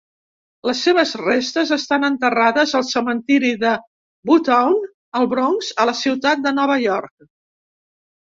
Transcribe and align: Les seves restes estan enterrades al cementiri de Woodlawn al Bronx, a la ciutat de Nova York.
Les 0.67 0.79
seves 0.85 1.09
restes 1.23 1.73
estan 1.75 2.05
enterrades 2.07 2.71
al 2.79 2.85
cementiri 2.93 3.51
de 3.65 3.73
Woodlawn 4.29 4.79
al 5.19 5.29
Bronx, 5.35 5.71
a 5.83 5.85
la 5.91 5.95
ciutat 6.01 6.41
de 6.47 6.57
Nova 6.61 6.79
York. 6.87 7.13